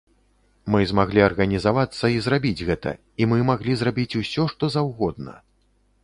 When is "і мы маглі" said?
3.23-3.75